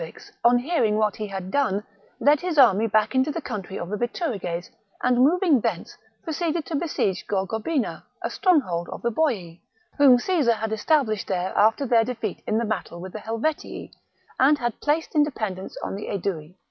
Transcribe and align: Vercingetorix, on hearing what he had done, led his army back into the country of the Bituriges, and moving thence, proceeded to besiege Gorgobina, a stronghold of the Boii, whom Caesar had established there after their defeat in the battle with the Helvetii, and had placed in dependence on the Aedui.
Vercingetorix, 0.01 0.31
on 0.43 0.57
hearing 0.57 0.95
what 0.97 1.15
he 1.17 1.27
had 1.27 1.51
done, 1.51 1.83
led 2.19 2.39
his 2.39 2.57
army 2.57 2.87
back 2.87 3.13
into 3.13 3.29
the 3.29 3.39
country 3.39 3.77
of 3.77 3.87
the 3.89 3.97
Bituriges, 3.97 4.67
and 5.03 5.19
moving 5.19 5.61
thence, 5.61 5.95
proceeded 6.23 6.65
to 6.65 6.75
besiege 6.75 7.27
Gorgobina, 7.27 8.01
a 8.23 8.31
stronghold 8.31 8.89
of 8.89 9.03
the 9.03 9.11
Boii, 9.11 9.59
whom 9.99 10.17
Caesar 10.17 10.53
had 10.53 10.73
established 10.73 11.27
there 11.27 11.53
after 11.55 11.85
their 11.85 12.03
defeat 12.03 12.41
in 12.47 12.57
the 12.57 12.65
battle 12.65 12.99
with 12.99 13.13
the 13.13 13.19
Helvetii, 13.19 13.91
and 14.39 14.57
had 14.57 14.81
placed 14.81 15.13
in 15.13 15.21
dependence 15.23 15.77
on 15.83 15.93
the 15.95 16.07
Aedui. 16.07 16.55